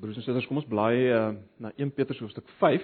[0.00, 1.26] Broers en susters, kom ons blaai uh,
[1.62, 2.82] na 1 Petrus hoofstuk 5.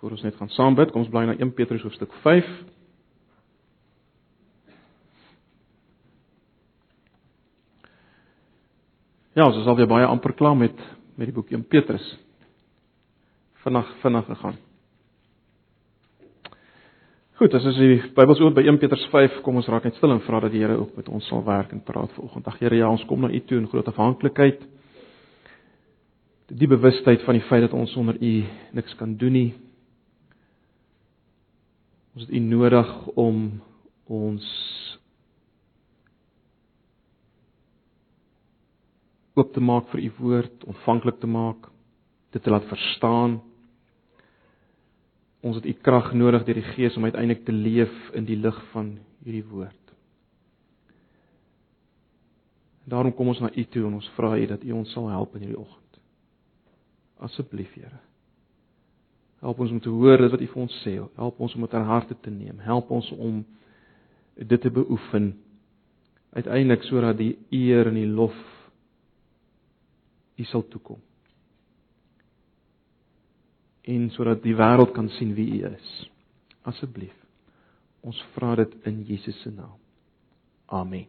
[0.00, 2.48] Voor ons net gaan saam bid, kom ons blaai na 1 Petrus hoofstuk 5.
[9.36, 10.76] Ja, ons is alweer baie amper klaar met
[11.12, 12.04] met die boek 1 Petrus.
[13.62, 14.56] Vinnig vinnig gegaan.
[17.36, 20.14] Goed, as ons die Bybel oop by 1 Petrus 5, kom ons raak net stil
[20.14, 22.48] en vra dat die Here ook met ons sal werk en praat vanoggend.
[22.48, 24.62] Ag Here, ja, ons kom na U toe in groot afhanklikheid.
[26.52, 28.32] Die bewustheid van die feit dat ons sonder U
[28.76, 29.50] niks kan doen nie.
[32.12, 33.46] Ons het U nodig om
[34.12, 34.48] ons
[39.34, 41.68] oop te maak vir u woord, ontvanklik te maak,
[42.32, 43.40] dit te laat verstaan.
[45.42, 48.58] Ons het u krag nodig deur die Gees om uiteindelik te leef in die lig
[48.72, 49.78] van hierdie woord.
[52.84, 55.34] Daarom kom ons na u toe en ons vra u dat u ons sal help
[55.36, 55.81] in hierdie oggend.
[57.22, 58.00] Asseblief, Here.
[59.42, 60.94] Help ons om te hoor dit wat u vir ons sê.
[61.18, 62.60] Help ons om dit aan harte te neem.
[62.62, 63.40] Help ons om
[64.38, 65.32] dit te beoefen
[66.32, 68.36] uiteindelik sodat die eer en die lof
[70.38, 71.00] U sal toekom.
[73.82, 75.90] En sodat die wêreld kan sien wie U is.
[76.66, 77.14] Asseblief.
[78.02, 79.76] Ons vra dit in Jesus se naam.
[80.72, 81.06] Amen.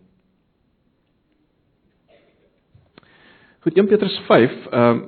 [3.64, 5.04] Goed 1 Petrus 5, ehm um,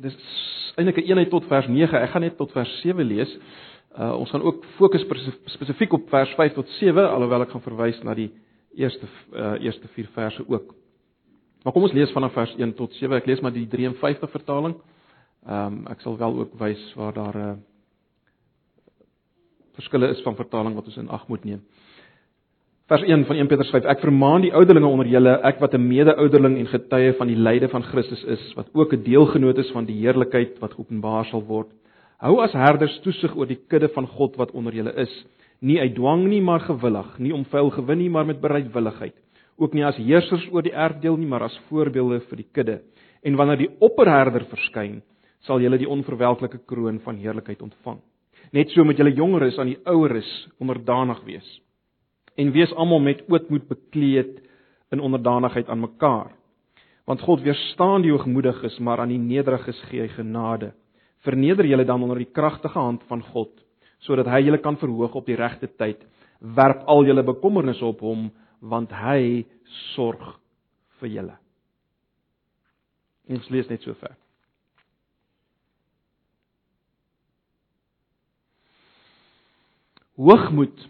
[0.00, 0.16] dis
[0.76, 2.00] eintlik 'n eenheid tot vers 9.
[2.00, 3.38] Ek gaan net tot vers 7 lees.
[3.98, 5.04] Uh ons gaan ook fokus
[5.46, 8.30] spesifiek op vers 5 tot 7 alhoewel ek gaan verwys na die
[8.74, 10.74] eerste uh eerste 4 verse ook.
[11.64, 13.16] Maar kom ons lees vanaf vers 1 tot 7.
[13.16, 14.76] Ek lees maar die 53 vertaling.
[15.46, 17.56] Ehm um, ek sal wel ook wys waar daar 'n uh,
[19.74, 21.64] verskille is van vertaling wat ons in ag moet neem.
[22.86, 23.82] Vers 1 van 1 Petrus 5.
[23.90, 27.68] Ek vermaan die ouderlinge onder julle, ek wat 'n mede-ouderling en getuie van die lyde
[27.68, 31.66] van Christus is, wat ook 'n deelgenoot is van die heerlikheid wat geopenbaar sal word.
[32.20, 35.26] Hou as herders toesig oor die kudde van God wat onder julle is,
[35.60, 39.14] nie uit dwang nie, maar gewillig, nie om vuil gewin nie, maar met bereidwilligheid
[39.58, 42.80] ook nie as heersers oor die erfdeel nie, maar as voorbeelde vir die kudde.
[43.24, 45.02] En wanneer die opperherder verskyn,
[45.40, 47.98] sal julle die onverwelklike kroon van heerlikheid ontvang.
[48.52, 51.65] Net so met julle jongeres aan die oueres onderdanig wees.
[52.36, 54.40] En wees almal met ootmoed bekleed
[54.92, 56.34] in onderdanigheid aan mekaar.
[57.06, 60.72] Want God weerstaan die hoogmoediges, maar aan die nederiges gee hy genade.
[61.24, 63.52] Verneder julle dan onder die kragtige hand van God,
[64.04, 66.02] sodat hy julle kan verhoog op die regte tyd.
[66.40, 68.28] Werp al julle bekommernisse op hom
[68.60, 69.46] want hy
[69.94, 70.36] sorg
[71.00, 71.36] vir julle.
[73.30, 74.14] Ons lees net so ver.
[80.16, 80.86] Hoogmoed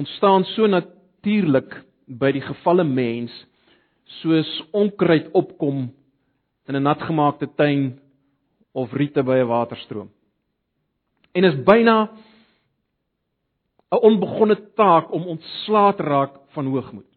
[0.00, 1.74] ontstaan so natuurlik
[2.06, 3.32] by die gefalle mens
[4.20, 5.88] soos onkruid opkom
[6.68, 8.00] in 'n natgemaakte tuin
[8.72, 10.08] of riete by 'n waterstroom.
[11.34, 12.10] En is byna
[13.92, 17.10] 'n onbegonne taak om ontslae te raak van hoogmoed.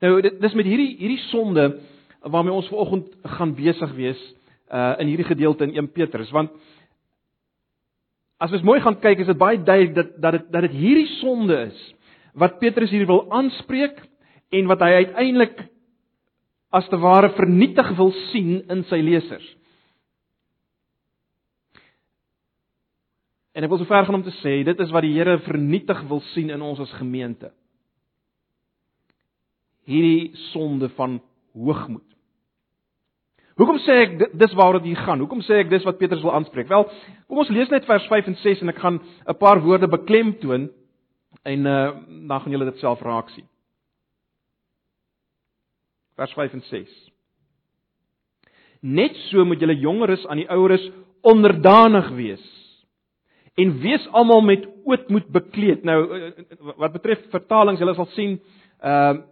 [0.00, 1.80] Nou dit dis met hierdie hierdie sonde
[2.22, 4.20] waarmee ons vanoggend gaan besig wees
[4.72, 6.50] uh in hierdie gedeelte in 1 Petrus want
[8.38, 11.10] as ons mooi gaan kyk is dit baie duidelik dat dat dit dat dit hierdie
[11.18, 11.80] sonde is
[12.38, 13.98] wat Petrus hier wil aanspreek
[14.54, 15.64] en wat hy uiteindelik
[16.70, 19.46] as te ware vernietig wil sien in sy lesers.
[23.56, 26.04] En ek wil so ver gaan om te sê dit is wat die Here vernietig
[26.10, 27.50] wil sien in ons as gemeente.
[29.88, 31.18] Hierdie sonde van
[31.56, 32.07] hoogmoed.
[33.58, 35.18] Hoekom sê ek dis waaroor dit gaan?
[35.18, 36.68] Hoekom sê ek dis wat Petrus wil aanspreek?
[36.70, 36.84] Wel,
[37.26, 40.68] kom ons lees net vers 5 en 6 en ek gaan 'n paar woorde beklemtoon
[41.42, 41.90] en uh,
[42.28, 43.46] dan gaan julle dit self raak sien.
[46.14, 47.10] Vers 5 en 6.
[48.80, 50.90] Net so moet julle jongeres aan die oueres
[51.22, 52.44] onderdanig wees
[53.58, 55.82] en wees almal met ootmoed bekleed.
[55.82, 58.38] Nou eh, eh, wat betref vertalings, julle sal sien,
[58.78, 59.26] ehm uh,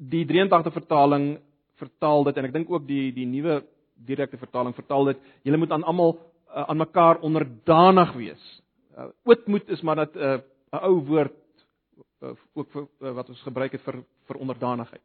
[0.00, 1.34] die 83 vertaling
[1.80, 3.60] vertaal dit en ek dink ook die die nuwe
[4.08, 8.46] direkte vertaling vertaal dit, julle moet aan almal uh, aan mekaar onderdanig wees.
[8.96, 11.36] Uh, ootmoed is maar dat 'n uh, ou woord
[12.22, 15.04] uh, ook vir uh, wat ons gebruik het vir vir onderdanigheid.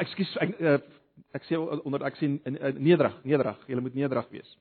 [0.00, 0.78] Ekskuus, ek uh,
[1.36, 2.40] ek sê onder ek sien
[2.78, 3.58] nederig, nederig.
[3.68, 4.56] Jy moet nederig wees.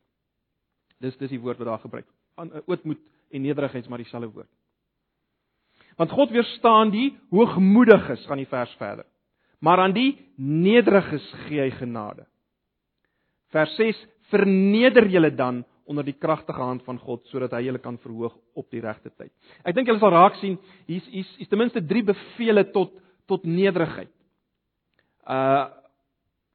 [0.99, 2.07] Dis dis die woord wat daar gebruik.
[2.35, 2.99] Aan eh, ootmoed
[3.29, 4.49] en nederigheid is maar dieselfde woord.
[5.99, 9.05] Want God weerstaan die hoogmoediges, gaan die vers verder.
[9.59, 12.23] Maar aan die nederiges gee hy genade.
[13.51, 13.99] Vers 6:
[14.31, 18.67] Verneder julle dan onder die kragtige hand van God sodat hy julle kan verhoog op
[18.71, 19.31] die regte tyd.
[19.65, 22.93] Ek dink julle sal raak sien hier's hier's is ten minste 3 bevele tot
[23.29, 24.11] tot nederigheid.
[25.25, 25.67] Uh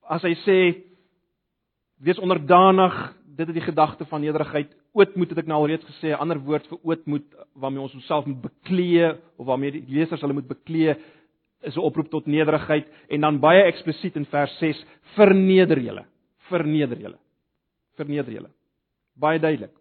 [0.05, 0.57] as hy sê
[2.05, 2.93] wees onderdanig,
[3.25, 4.69] dit is die gedagte van nederigheid.
[4.95, 8.43] Ootmoed het ek nou alreeds gesê, 'n ander woord vir ootmoed waarmee ons onsself moet
[8.43, 10.95] beklee of waarmee die lesers hulle moet beklee
[11.63, 14.85] is 'n oproep tot nederigheid en dan baie eksplisiet in vers 6
[15.17, 16.05] verneder julle,
[16.49, 17.19] verneder julle.
[17.97, 18.51] Verneder julle.
[19.15, 19.73] Baie duidelik.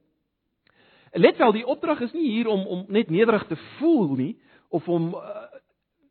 [1.13, 4.37] Let wel, die opdrag is nie hier om om net nederig te voel nie
[4.69, 5.45] of om uh,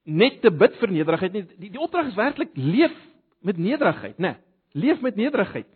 [0.04, 1.43] net te bid vir nederigheid nie.
[1.58, 2.94] Die, die opdrag is werklik leef
[3.40, 4.37] met nederigheid, né?
[4.37, 4.37] Nee,
[4.72, 5.66] leef met nederigheid.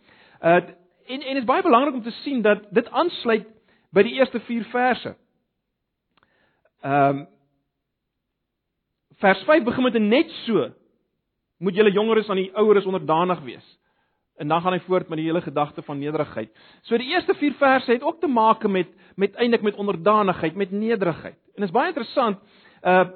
[0.41, 0.61] Uh
[1.07, 3.47] en en dit is baie belangrik om te sien dat dit aansluit
[3.95, 5.15] by die eerste 4 verse.
[6.83, 7.25] Ehm um,
[9.17, 10.69] vers 5 begin met 'n net so
[11.57, 13.79] moet julle jongeres aan die oueres onderdanig wees.
[14.37, 16.49] En dan gaan hy voort met die hele gedagte van nederigheid.
[16.81, 20.71] So die eerste 4 verse het ook te maak met met eintlik met onderdanigheid, met
[20.71, 21.37] nederigheid.
[21.55, 22.37] En dit is baie interessant.
[22.83, 23.09] Uh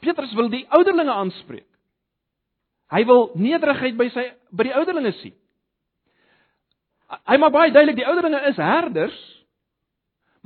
[0.00, 1.66] Petrus wil die ouderlinge aanspreek.
[2.88, 5.34] Hy wil nederigheid by sy by die ouderlinge sien.
[7.10, 9.18] Hy maak baie duidelik die ouderlinge is herders.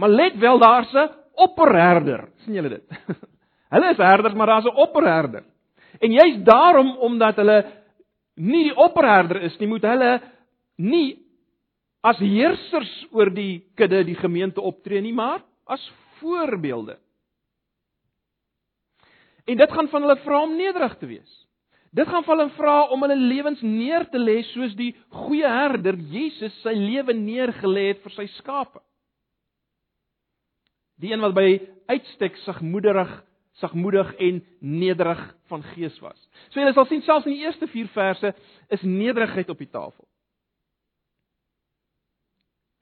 [0.01, 2.29] Maar let wel daar's 'n opperherder.
[2.45, 2.85] sien julle dit?
[3.75, 5.45] hulle is herders, maar daar's 'n opperherder.
[6.01, 7.65] En juist daarom omdat hulle
[8.35, 10.21] nie die opperherder is nie, moet hulle
[10.77, 11.19] nie
[12.03, 16.99] as heersers oor die kudde, die gemeente optree nie, maar as voorbeelde.
[19.45, 21.44] En dit gaan van hulle vra om nederig te wees.
[21.95, 25.95] Dit gaan van hulle vra om hulle lewens neer te lê soos die goeie herder
[26.11, 28.83] Jesus sy lewe neergelê het vir sy skape.
[30.99, 31.47] Die een wat by
[31.93, 33.13] uitstek sagmoedig,
[33.63, 36.19] sagmoedig en nederig van gees was.
[36.51, 38.35] So julle sal sien selfs in die eerste 4 verse
[38.75, 40.03] is nederigheid op die tafel.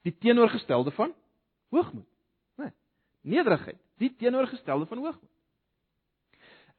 [0.09, 1.13] Die teenoorgestelde van
[1.69, 2.09] hoogmoed.
[2.57, 2.73] Nee,
[3.21, 5.29] nederigheid, die teenoorgestelde van hoogmoed.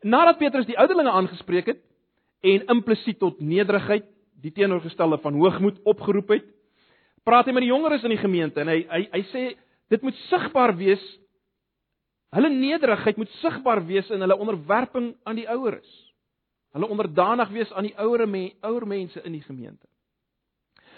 [0.03, 1.91] Nadat Petrus die ouderlinge aangespreek het
[2.45, 4.07] en implisiet tot nederigheid,
[4.45, 6.49] die teenoorgestelde van hoogmoed opgeroep het,
[7.25, 9.45] praat hy met die jongeres in die gemeente en hy hy hy sê
[9.93, 11.03] dit moet sigbaar wees
[12.35, 15.91] hulle nederigheid moet sigbaar wees in hulle onderwerping aan die oueres.
[16.75, 19.87] Hulle onderdanig wees aan die ouer me, ouer mense in die gemeente.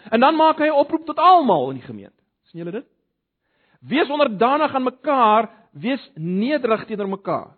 [0.09, 2.23] En dan maak hy 'n oproep tot almal in die gemeente.
[2.49, 2.87] sien julle dit?
[3.81, 7.57] Wees onderdanig aan mekaar, wees nederig teenoor mekaar.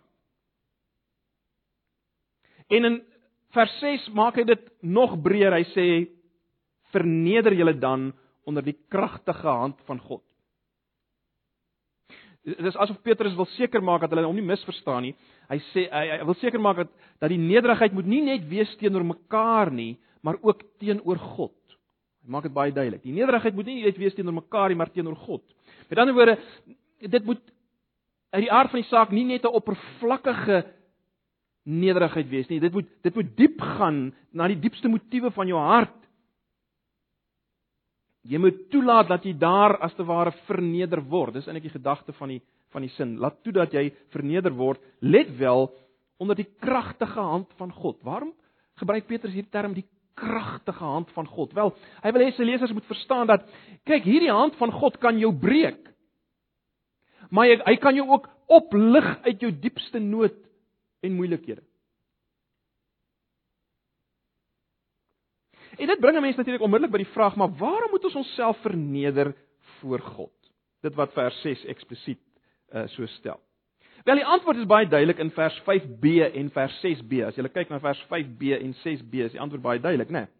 [2.67, 3.03] En in
[3.55, 5.55] vers 6 maak hy dit nog breër.
[5.57, 5.85] Hy sê
[6.93, 8.11] verneder julle dan
[8.49, 10.23] onder die kragtige hand van God.
[12.45, 15.13] Dit is asof Petrus wil seker maak dat hulle hom nie misverstaan nie.
[15.51, 18.71] Hy sê hy, hy wil seker maak dat dat die nederigheid moet nie net wees
[18.79, 21.55] teenoor mekaar nie, maar ook teenoor God.
[22.23, 23.03] Hy maak dit baie duidelik.
[23.03, 25.43] Die nederigheid moet nie net wees teenoor mekaar nie, maar teenoor God.
[25.91, 26.37] Met ander woorde,
[27.01, 27.43] dit moet
[28.29, 30.63] uit die aard van die saak nie net 'n oppervlakkige
[31.67, 32.59] nederigheid wees nie.
[32.59, 35.95] Dit moet dit moet diep gaan na die diepste motiewe van jou hart.
[38.29, 41.37] Jy moet toelaat dat jy daar as te ware verneder word.
[41.37, 43.15] Dis eintlik die gedagte van die van die sin.
[43.17, 44.81] Laat toe dat jy verneder word.
[45.01, 45.71] Let wel
[46.21, 47.97] onder die kragtige hand van God.
[48.05, 48.33] Waarom
[48.77, 49.87] gebruik Petrus hierdie term die
[50.19, 51.55] kragtige hand van God?
[51.57, 51.73] Wel,
[52.03, 53.47] hy wil hê sy lesers moet verstaan dat
[53.87, 55.81] kyk, hierdie hand van God kan jou breek.
[57.33, 60.37] Maar hy, hy kan jou ook oplig uit jou diepste nood
[60.99, 61.63] en moeilikhede.
[65.77, 68.57] En dit bring 'n mens natuurlik onmiddellik by die vraag, maar waarom moet ons onsself
[68.61, 69.35] verneder
[69.79, 70.51] voor God?
[70.81, 72.19] Dit wat vers 6 eksplisiet
[72.73, 73.39] uh, so stel.
[74.03, 77.23] Wel die antwoord is baie duidelik in vers 5b en vers 6b.
[77.25, 80.19] As jy kyk na vers 5b en 6b, is die antwoord baie duidelik, né?
[80.19, 80.38] Nee?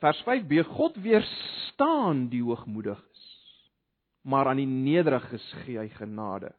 [0.00, 3.24] Vers 5b God weerstaan die hoogmoediges,
[4.24, 6.54] maar aan die nederiges gee hy genade.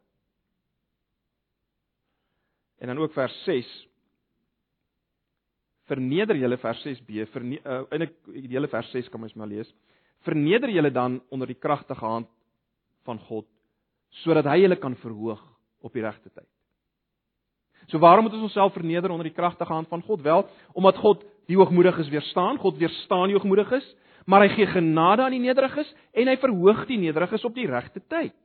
[2.82, 3.70] En dan ook vers 6
[5.90, 9.68] Verneder julle vers 6b, uh, eintlik die hele vers 6 kan mens maar lees.
[10.22, 12.30] Verneder julle dan onder die kragtige hand
[13.06, 13.48] van God
[14.22, 15.40] sodat hy julle kan verhoog
[15.80, 16.48] op die regte tyd.
[17.88, 20.20] So waarom moet ons onsself verneder onder die kragtige hand van God?
[20.22, 20.44] Wel,
[20.76, 22.58] omdat God die hoogmoediges weerstaan.
[22.58, 23.86] God weerstaan die hoogmoediges,
[24.26, 28.02] maar hy gee genade aan die nederiges en hy verhoog die nederiges op die regte
[28.08, 28.36] tyd.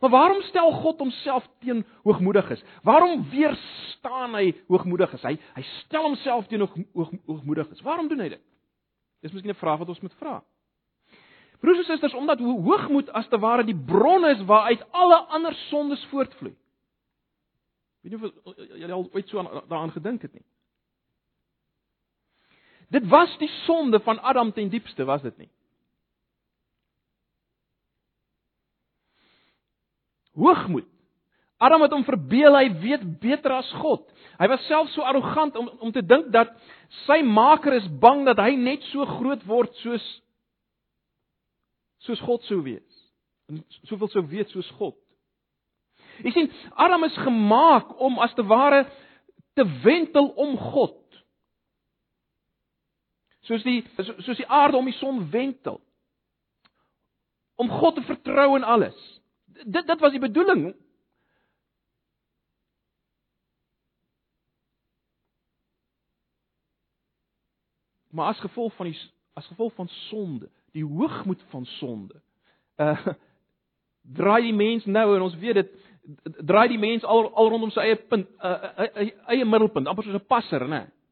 [0.00, 2.64] Maar waarom stel God homself teen hoogmoediges?
[2.82, 5.22] Waarom weerstaan hy hoogmoediges?
[5.22, 6.74] Hy hy stel homself teen hoog,
[7.26, 7.82] hoogmoediges.
[7.84, 8.42] Waarom doen hy dit?
[9.22, 10.42] Dis miskien 'n vraag wat ons moet vra.
[11.60, 16.04] Broers en susters, omdat hoogmoed as te ware die bron is waaruit alle ander sondes
[16.10, 16.54] voortvloei.
[18.02, 20.44] Weet jy of jy al ooit so aan daaraan gedink het nie?
[22.92, 25.50] Dit was die sonde van Adam ten diepste, was dit nie?
[30.34, 30.88] Hoogmoed.
[31.56, 34.02] Adam het hom verbeel hy weet beter as God.
[34.40, 36.50] Hy was self so arrogant om om te dink dat
[37.04, 40.04] sy maker is bang dat hy net so groot word soos
[42.04, 43.00] soos God sou wees.
[43.48, 44.96] En soveel sou weet soos God.
[46.24, 48.84] Jy sien, Adam is gemaak om as te ware
[49.54, 50.98] te wentel om God.
[53.44, 55.80] Soos die soos die aarde om die son wentel.
[57.60, 58.96] Om God te vertrou in alles.
[59.64, 60.72] Dit dit was die bedoeling.
[68.14, 68.98] Maar as gevolg van die
[69.34, 72.20] as gevolg van sonde, die hoogmoed van sonde,
[72.76, 73.06] uh
[74.04, 75.70] draai die mens nou en ons weet dit
[76.44, 80.04] draai die mens al al rondom sy eie punt, uh, uh, uh, eie middelpunt, amper
[80.04, 80.84] soos 'n passer, né?
[80.84, 81.03] Al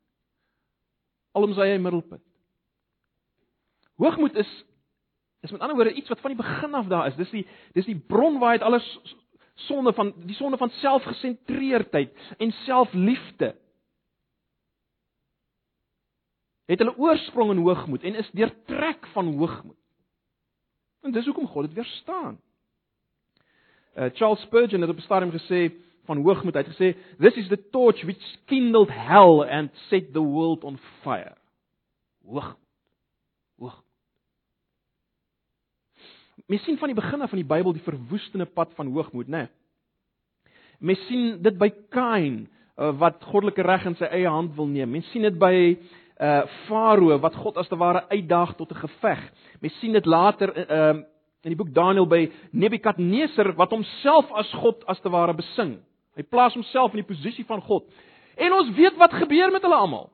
[1.33, 2.25] om sy eie middelpunt.
[3.97, 4.53] Hoogmoed is
[5.43, 7.17] is met ander woorde iets wat van die begin af daar is.
[7.19, 8.87] Dis die dis die bron waar dit alles
[9.55, 13.57] sonde van die sonde van selfgesentreerdheid en selfliefde
[16.71, 19.79] het hulle oorsprong in hoogmoed en is deurtrek van hoogmoed.
[21.03, 22.39] En dis hoekom God dit weerstaan.
[23.97, 25.73] Uh, Charles Spurgeon het op 'n stadium gesê
[26.07, 26.93] van hoogmoed, hy het gesê
[27.23, 31.37] this is the torch which kindled hell and set the world on fire.
[32.27, 32.59] Hoogmoed.
[33.59, 33.89] Hoogmoed.
[36.51, 39.47] Mens sien van die begin af van die Bybel die verwoestende pad van hoogmoed, né?
[39.47, 39.49] Nee.
[40.83, 42.43] Mens sien dit by Kain
[42.77, 44.91] uh, wat goddelike reg in sy eie hand wil neem.
[44.91, 45.55] Mens sien dit by
[46.23, 49.23] uh Farao wat God as te ware uitdaag tot 'n geveg.
[49.61, 51.03] Mens sien dit later uh
[51.43, 55.81] in die boek Daniël by Nebukadneser wat homself as God as te ware besing.
[56.17, 57.87] Hy plaas homself in die posisie van God.
[58.37, 60.11] En ons weet wat gebeur met hulle almal.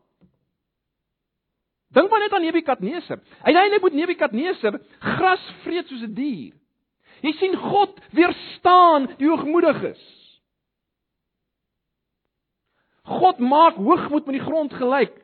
[1.94, 3.20] Dink maar net aan Nebukadneser.
[3.42, 6.54] Uiteindelik moet Nebukadneser gras vreet soos 'n dier.
[7.22, 10.02] Jy sien God weerstaan die hoogmoediges.
[13.02, 15.16] God maak hoogmoed met die grond gelyk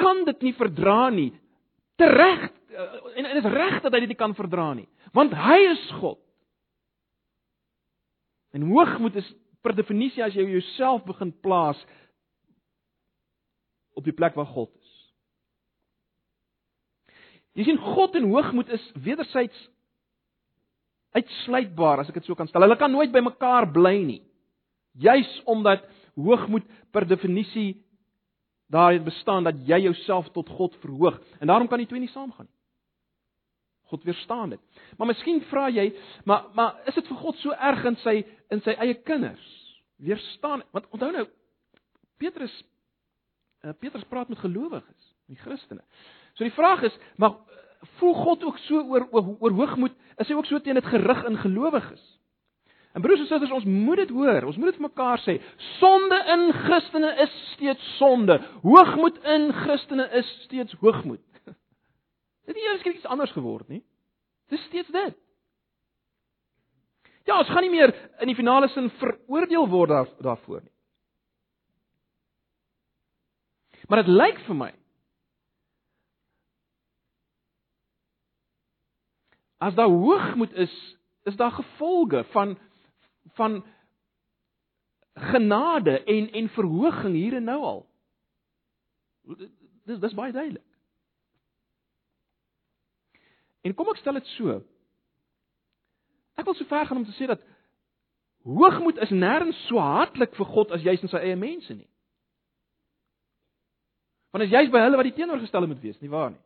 [0.00, 1.30] kan dit nie verdra nie.
[2.00, 5.58] Tereg eh, en en is reg dat hy dit nie kan verdra nie, want hy
[5.72, 6.20] is God.
[8.56, 9.28] En hoogmoed is
[9.62, 11.78] per definisie as jy jouself begin plaas
[13.98, 14.94] op die plek waar God is.
[17.58, 19.68] Jy sien God en hoogmoed is wederzijds
[21.18, 22.62] uitsluitbaar as ek dit so kan stel.
[22.62, 24.20] Hulle kan nooit by mekaar bly nie.
[24.98, 25.84] Juis omdat
[26.18, 27.82] hoogmoed per definisie
[28.70, 32.12] daar het bestaan dat jy jouself tot God verhoog en daarom kan die twee nie
[32.12, 32.59] saamgaan nie.
[33.90, 34.60] God weerstaan dit.
[34.98, 35.90] Maar miskien vra jy,
[36.24, 38.16] maar maar is dit vir God so erg in sy
[38.54, 39.46] in sy eie kinders?
[40.00, 41.26] Weerstaan, want onthou nou
[42.20, 42.54] Petrus
[43.64, 45.82] uh, Petrus praat met gelowiges, die Christene.
[46.38, 47.36] So die vraag is, maar
[47.98, 49.96] voel God ook so oor oor, oor hoogmoed?
[50.20, 52.02] Is hy ook so teen dit gerig in gelowiges?
[52.92, 54.44] En broers en susters, ons moet dit hoor.
[54.50, 55.36] Ons moet dit vir mekaar sê.
[55.78, 58.40] Sonde in Christene is steeds sonde.
[58.64, 61.22] Hoogmoed in Christene is steeds hoogmoed.
[62.44, 63.82] Dit het eers iets anders geword nie.
[64.48, 65.16] Dis steeds dit.
[67.24, 70.72] Ja, ons gaan nie meer in die finale sin veroordeel word daar, daarvoor nie.
[73.88, 74.70] Maar dit lyk vir my
[79.60, 80.74] as daar hoogmoed is,
[81.28, 82.58] is daar gevolge van
[83.36, 83.64] van
[85.14, 87.82] genade en en verhoging hier en nou al.
[89.84, 90.69] Dis dis baie duidelik.
[93.64, 94.60] En kom ek stel dit so.
[96.40, 97.42] Ek wil so ver gaan om te sê dat
[98.44, 101.88] hoogmoed is nêrens so hartlik vir God as jy's in sy eie mense nie.
[104.32, 106.40] Want as jy's by hulle wat die teenoorgestelde moet wees, nie waar nie?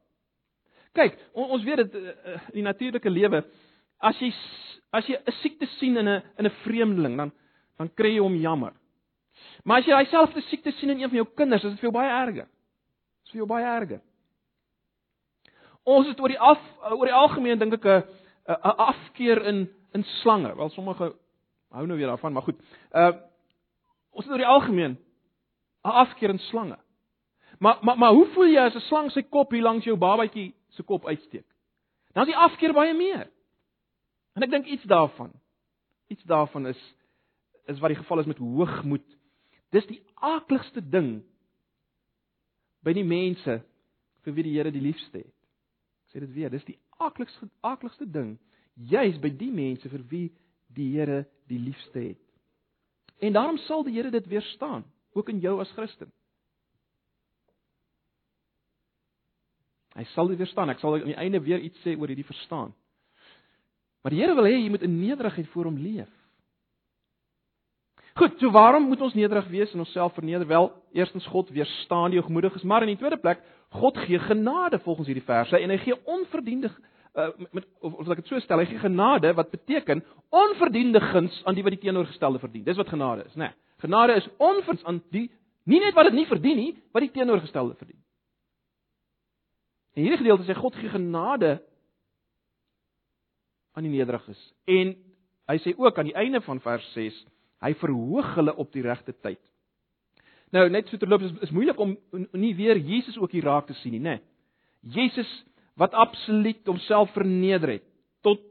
[0.94, 3.42] Kyk, on, ons weet dit uh, in die natuurlike lewe
[4.04, 4.30] as jy
[4.94, 7.32] As jy 'n siekte sien in 'n in 'n vreemdeling, dan
[7.78, 8.72] dan kry jy hom jammer.
[9.64, 11.90] Maar as jy daai selfde siekte sien in een van jou kinders, is dit vir
[11.90, 12.46] jou baie erger.
[12.46, 14.00] Dit is vir jou baie erger.
[15.84, 16.60] Ons het oor die af
[16.90, 18.04] oor die algemeen dink ek 'n
[18.48, 20.56] 'n afkeer in in slange.
[20.56, 21.14] Wel sommige
[21.70, 22.60] hou nou weer daarvan, maar goed.
[22.92, 23.12] Uh
[24.10, 24.98] ons het oor die algemeen
[25.84, 26.78] 'n afkeer in slange.
[27.58, 30.54] Maar maar maar hoe voel jy as 'n slang sy kop hier langs jou babatjie
[30.68, 31.46] se kop uitsteek?
[32.12, 33.30] Dan is die afkeer baie meer.
[34.34, 35.32] En ek dink iets daarvan.
[36.08, 36.94] Iets daarvan is
[37.66, 39.16] is wat die geval is met hoogmoed.
[39.70, 41.22] Dis die aakligste ding
[42.84, 43.62] by die mense
[44.24, 45.33] vir wie die Here die liefste het.
[46.14, 48.36] Sê dit weer, dis die aakligste aakligste ding
[48.74, 50.28] juis by die mense vir wie
[50.74, 52.22] die Here die liefste het.
[53.18, 56.12] En daarom sal die Here dit weerstaan, ook in jou as Christen.
[59.94, 60.70] Hy sal dit weerstaan.
[60.70, 62.72] Ek sal aan die einde weer iets sê oor hierdie verstaan.
[64.02, 66.10] Maar die Here wil hê jy moet in nederigheid voor hom leef.
[68.14, 70.46] Goed, so waarom moet ons nederig wees en onsself verneder?
[70.46, 73.40] Wel, eerstens God weerstaan die hoogmoediges, maar in die tweede plek,
[73.74, 78.22] God gee genade volgens hierdie verse en hy gee onverdiende uh, met of, of ek
[78.22, 82.38] dit so stel, hy gee genade wat beteken onverdiende guns aan die wat die teenoorgestelde
[82.38, 82.62] verdien.
[82.66, 83.50] Dis wat genade is, né?
[83.50, 85.26] Nee, genade is onverdiend aan die
[85.66, 87.98] nie net wat dit nie verdien nie, wat die teenoorgestelde verdien.
[89.98, 91.56] En hierdie gedeelte sê God gee genade
[93.74, 94.38] aan die nederiges.
[94.70, 94.94] En
[95.50, 97.24] hy sê ook aan die einde van vers 6,
[97.64, 99.40] hy verhoog hulle op die regte tyd.
[100.54, 101.96] Nou net so terloops is, is moeilik om
[102.36, 104.18] nie weer Jesus ook hier raak te sien nie, né?
[104.94, 105.30] Jesus
[105.80, 107.86] wat absoluut homself verneder het
[108.22, 108.42] tot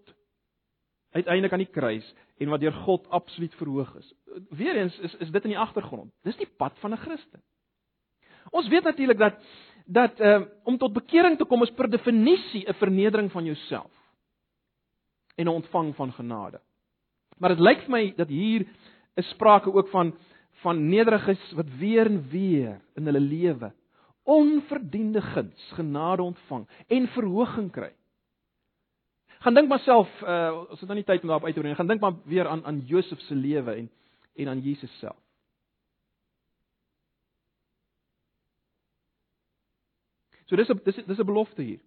[1.13, 2.07] uiteindelik aan die kruis
[2.41, 4.09] en wat deur God absoluut verhoog is.
[4.49, 6.11] Weereens is is dit in die agtergrond.
[6.25, 7.41] Dis die pad van 'n Christen.
[8.51, 9.39] Ons weet natuurlik dat
[9.85, 13.91] dat uh, om tot bekering te kom is per definisie 'n vernedering van jouself
[15.35, 16.61] en 'n ontvang van genade.
[17.37, 18.67] Maar dit lyk vir my dat hier
[19.15, 20.13] is sprake ook van
[20.63, 23.73] van nederiges wat weer en weer in hulle lewe
[24.23, 27.91] onverdiende guns, genade ontvang en verhoging kry.
[29.43, 31.73] Gaan dink maar self, uh, as dit nou nie tyd om daarop uit te brei
[31.73, 33.91] nie, gaan dink maar weer aan aan Josef se lewe en
[34.35, 35.19] en aan Jesus self.
[40.45, 41.79] So dis 'n dis dis 'n belofte hier.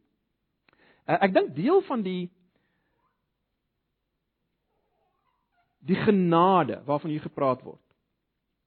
[1.09, 2.31] Uh, ek dink deel van die
[5.87, 7.83] die genade waarvan hier gepraat word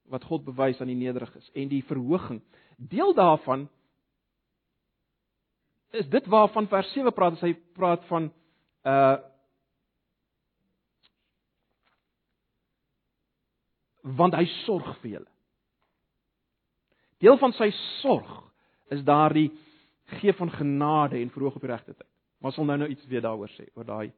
[0.10, 2.42] wat God bewys aan die nederiges en die verhoging
[2.78, 3.68] deel daarvan
[5.92, 8.32] is dit waarvan vers 7 praat as hy praat van
[8.88, 9.18] uh
[14.18, 15.30] want hy sorg vir julle.
[17.20, 17.68] Deel van sy
[18.00, 18.30] sorg
[18.96, 19.50] is daardie
[20.20, 22.08] gee van genade en verhoog op die regte tyd.
[22.39, 24.12] Maar ons wil nou nou iets weer daaroor sê oor daai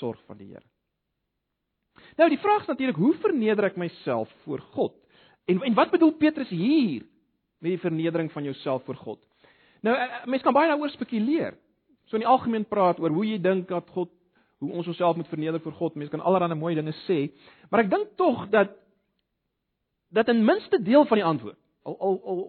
[0.00, 0.64] sorg van die Here.
[2.16, 4.94] Nou die vraag is natuurlik hoe verneder ek myself voor God?
[5.50, 7.02] En en wat bedoel Petrus hier
[7.58, 9.20] met die vernedering van jouself voor God?
[9.82, 11.56] Nou eh, eh, mense kan baie daaroor spekuleer.
[12.04, 14.10] So in die algemeen praat oor hoe jy dink dat God
[14.62, 15.94] hoe ons onsself moet verneder voor God.
[15.94, 17.34] Mense kan allerlei mooi dinge sê,
[17.70, 18.76] maar ek dink tog dat
[20.14, 22.44] dat in minste deel van die antwoord al al al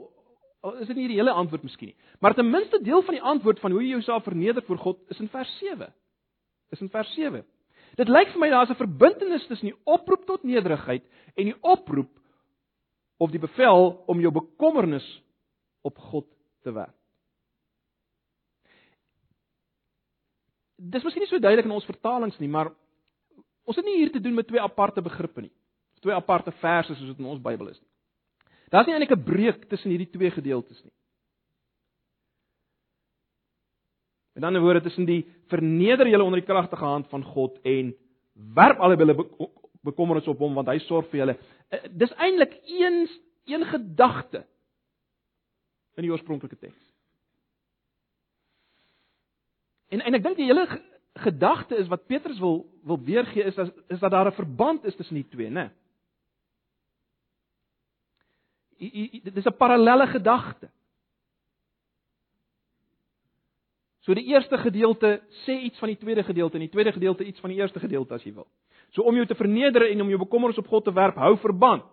[0.65, 3.21] Al is dit nie die hele antwoord miskien nie, maar ten minste deel van die
[3.21, 5.91] antwoord van hoe jy jouself verneder voor God is in vers 7.
[6.73, 7.43] Is in vers 7.
[7.95, 11.03] Dit lyk vir my daar's 'n verbintenis tussen die oproep tot nederigheid
[11.35, 12.11] en die oproep
[13.17, 15.05] of die bevel om jou bekommernis
[15.81, 16.27] op God
[16.61, 16.95] te werp.
[20.75, 22.73] Dis miskien nie so duidelik in ons vertalings nie, maar
[23.63, 25.53] ons het nie hier te doen met twee aparte begrippe nie.
[26.03, 27.89] Twee aparte verse soos dit in ons Bybel is nie.
[28.69, 30.94] Daar's nie eintlik 'n breuk tussen hierdie twee gedeeltes nie.
[34.35, 37.95] 'n ander woorde tussen die verneder julle onder die kragtige hand van God en
[38.33, 39.27] werp al julle
[39.81, 41.37] bekommernis op hom want hy sorg vir julle.
[41.69, 43.07] Eh, dis eintlik een
[43.45, 44.45] een gedagte
[45.95, 46.81] in die oorspronklike teks.
[49.93, 50.65] En en ek dink die hele
[51.21, 54.95] gedagte is wat Petrus wil wil weergee is as, is dat daar 'n verband is
[54.95, 55.53] tussen die twee, né?
[55.53, 55.69] Nee?
[59.23, 60.69] dit is 'n parallelle gedagte.
[64.05, 67.41] So die eerste gedeelte sê iets van die tweede gedeelte en die tweede gedeelte iets
[67.41, 68.45] van die eerste gedeelte as jy wil.
[68.93, 71.87] So om jou te verneder en om jou bekommernis op God te werp, hou verband.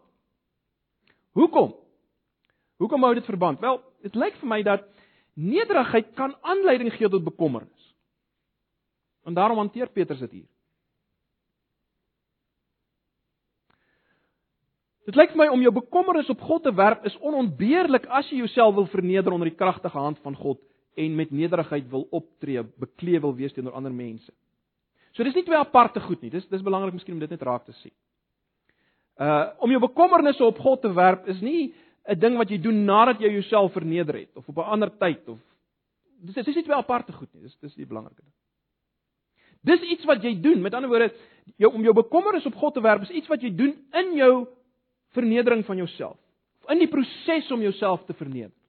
[1.33, 1.70] Hoekom?
[2.77, 3.61] Hoekom hou dit verband?
[3.64, 4.85] Wel, dit lyk vir my dat
[5.40, 7.94] nederigheid kan aanleiding gee tot bekommernis.
[9.25, 10.48] En daarom hanteer Petrus dit hier.
[15.09, 18.42] Dit lyk vir my om jou bekommernis op God te werp is onontbeerlik as jy
[18.42, 20.61] jouself wil verneder onder die kragtige hand van God
[20.94, 24.33] en met nederigheid wil optree, bekleë wil wees teenoor ander mense.
[25.12, 26.31] So dis nie twee aparte goed nie.
[26.33, 27.92] Dis dis belangrik miskien om dit net raak te sien.
[29.20, 31.74] Uh om jou bekommernisse op God te werp is nie
[32.09, 35.28] 'n ding wat jy doen nadat jy jouself verneder het of op 'n ander tyd
[35.28, 35.38] of
[36.20, 37.42] dis dis is nie twee aparte goed nie.
[37.42, 38.33] Dis dis die belangrike ding.
[39.62, 40.62] Dis iets wat jy doen.
[40.62, 41.12] Met ander woorde,
[41.57, 44.46] jou om jou bekommernis op God te werp is iets wat jy doen in jou
[45.14, 46.16] vernedering van jouself.
[46.68, 48.62] In die proses om jouself te verneder.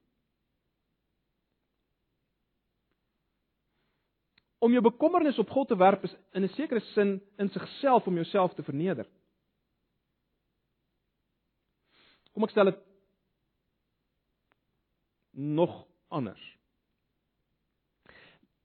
[4.64, 8.14] Om jou bekommernis op God te werp is in 'n sekere sin in sigself om
[8.14, 9.06] jouself te verneder.
[12.32, 12.78] Kom ek stel dit
[15.30, 16.56] nog anders.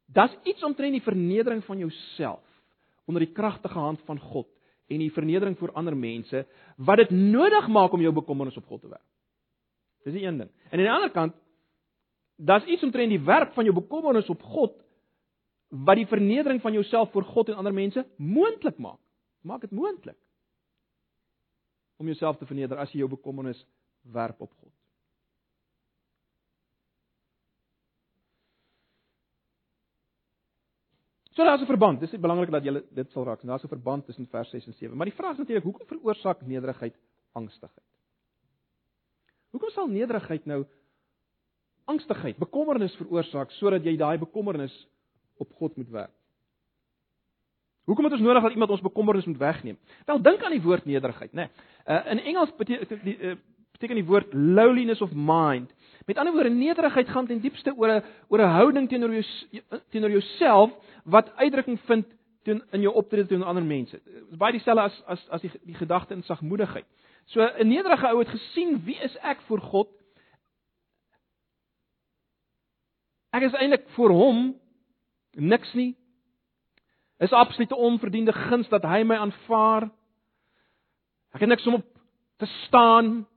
[0.06, 2.46] Daar's iets omtrent die vernedering van jouself
[3.06, 4.48] onder die kragtige hand van God
[4.88, 6.46] en die vernedering voor ander mense
[6.78, 9.06] wat dit nodig maak om jou bekommernis op God te werp.
[10.04, 10.50] Dis die een ding.
[10.70, 11.36] En aan die ander kant
[12.36, 14.78] daar's iets omtrent die werk van jou bekommernis op God
[15.70, 19.00] wat die vernedering van jouself voor God en ander mense moontlik maak.
[19.42, 20.18] Maak dit moontlik
[22.00, 23.60] om jouself te verneder as jy jou bekommernis
[24.08, 24.72] werp op God.
[31.36, 32.00] So daar's 'n verband.
[32.00, 33.42] Dis belangrik dat jy dit sal raak.
[33.42, 34.98] Daar's 'n verband tussen vers 6 en 7.
[34.98, 36.96] Maar die vraag is natuurlik hoekom veroorsaak nederigheid
[37.32, 37.88] angstigheid?
[39.50, 40.66] Hoekom sal nederigheid nou
[41.86, 44.88] angstigheid, bekommernis veroorsaak sodat jy daai bekommernis
[45.40, 46.16] op God moet werp?
[47.90, 49.78] Hoekom het ons nodig dat iemand ons bekommernis moet wegneem?
[50.06, 51.48] Wel dink aan die woord nederigheid, né?
[51.48, 51.98] Nee.
[51.98, 53.36] Uh, in Engels beteken die uh,
[53.72, 55.72] beteken die woord lowliness of mind.
[56.06, 59.26] Met ander woorde, nederigheid gaan ten diepste oor 'n oor 'n houding teenoor jou
[59.90, 60.72] teenoor jouself
[61.04, 62.06] wat uitdrukking vind
[62.44, 64.02] teen in jou optrede teenoor ander mense.
[64.04, 66.86] Dit is baie dieselfde as as as die die gedagte in sagmoedigheid.
[67.26, 69.90] So 'n nederige ou het gesien wie is ek voor God?
[73.30, 74.56] Ek is eintlik vir hom
[75.32, 75.96] niks nie.
[77.20, 79.90] Is absolute onverdiende guns dat hy my aanvaar.
[81.36, 81.88] Ek het niks om op
[82.40, 83.28] te staan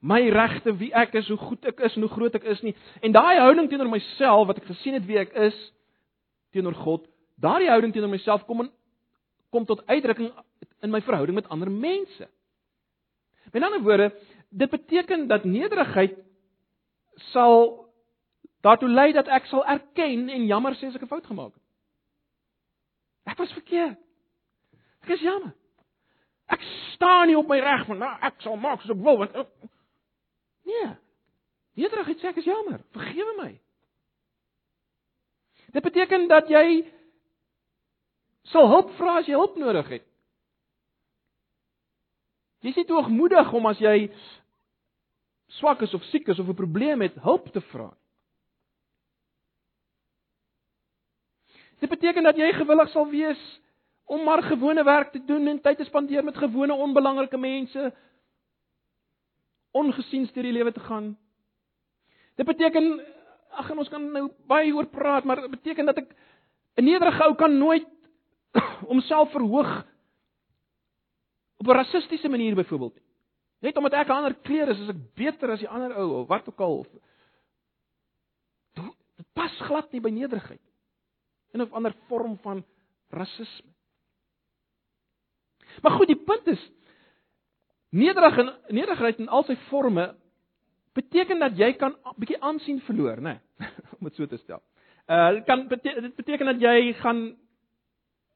[0.00, 2.74] my regte wie ek is, hoe goed ek is en hoe groot ek is nie.
[3.04, 5.56] En daai houding teenoor myself wat ek gesien het wie ek is
[6.54, 7.04] teenoor God,
[7.40, 8.70] daardie houding teenoor myself kom in
[9.50, 10.30] kom tot uitdrukking
[10.86, 12.28] in my verhouding met ander mense.
[13.50, 14.12] Met ander woorde,
[14.48, 16.14] dit beteken dat nederigheid
[17.32, 17.89] sal
[18.60, 21.62] daartoe lei dat ek sal erken en jammer sê as ek 'n fout gemaak het.
[23.24, 23.98] Ek was verkeerd.
[25.02, 25.54] Ek is jammer.
[26.50, 26.62] Ek
[26.94, 29.36] staan nie op my reg van nou ek sal maak soos ek wil want
[30.66, 30.90] nee.
[31.74, 32.80] Nederigheid sê ek is jammer.
[32.92, 33.60] Vergewe my.
[35.70, 36.82] Dit beteken dat jy
[38.50, 40.06] sal hulp vra as jy hulp nodig het.
[42.60, 44.10] Jy nie te hoogmoedig om as jy
[45.60, 47.90] swak is of siek is of 'n probleem het, hulp te vra.
[51.80, 53.40] Dit beteken dat jy gewillig sal wees
[54.10, 57.92] om maar gewone werk te doen en tyd te spandeer met gewone onbelangrike mense
[59.70, 61.12] ongesiens deur die lewe te gaan.
[62.34, 62.90] Dit beteken
[63.50, 66.10] ag en ons kan nou baie oor praat, maar dit beteken dat ek
[66.76, 67.86] 'n nederige ou kan nooit
[68.90, 69.86] homself verhoog
[71.56, 72.98] op 'n rassistiese manier byvoorbeeld.
[73.60, 76.28] Net omdat ek 'n ander kleur is, is ek beter as die ander ou of
[76.28, 76.86] wat ook al.
[79.16, 80.69] Dit pas glad nie by nederigheid.
[81.52, 82.64] En of ander vorm van
[83.10, 83.68] rasisme.
[85.82, 86.70] Maar goed, die punt is
[87.90, 90.14] nederig en nederigheid in al sy forme
[90.92, 93.40] beteken dat jy kan 'n bietjie aansien verloor, né?
[93.58, 94.62] Nee, om dit so te stel.
[95.06, 97.36] Uh dit kan beteken, dit beteken dat jy gaan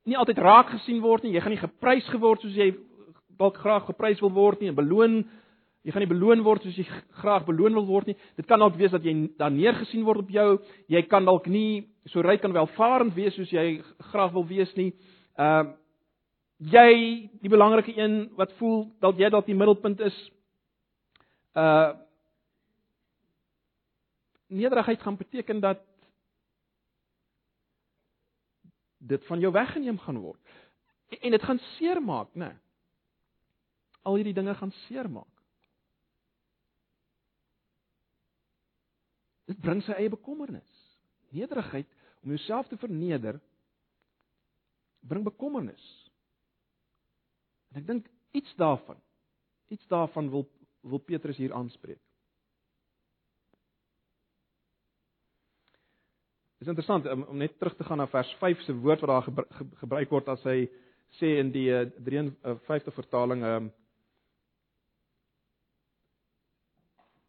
[0.04, 1.32] nie altyd raak gesien word nie.
[1.32, 2.74] Jy gaan nie geprys geword soos jy
[3.38, 5.24] dalk graag geprys wil word nie en beloon
[5.84, 6.84] jy gaan nie beloon word soos jy
[7.20, 8.16] graag beloon wil word nie.
[8.38, 10.48] Dit kan dalk wees dat jy dan neergesien word op jou.
[10.88, 14.92] Jy kan dalk nie so ryk en welvarend wees soos jy graag wil wees nie.
[15.38, 15.80] Ehm uh,
[16.64, 20.16] jy die belangrike een wat voel dat jy dalk die middelpunt is.
[21.54, 21.92] Uh
[24.54, 25.80] nederigheid gaan beteken dat
[28.98, 30.40] dit van jou weggeneem gaan word.
[31.20, 32.52] En dit gaan seermaak, né?
[32.52, 32.64] Nee
[34.04, 35.33] al hierdie dinge gaan seermaak.
[39.50, 40.70] Dit bring sy eie bekommernis.
[41.34, 41.88] Nederigheid
[42.24, 43.40] om jouself te verneder
[45.04, 45.84] bring bekommernis.
[47.72, 49.00] En ek dink iets daarvan,
[49.74, 50.48] iets daarvan wil
[50.84, 52.00] wil Petrus hier aanspreek.
[56.60, 59.12] Dit is interessant om, om net terug te gaan na vers 5 se woord wat
[59.14, 59.48] daar
[59.80, 60.66] gebruik word as hy
[61.16, 61.70] sê in die
[62.04, 63.72] 53 eh, vertaling ehm um,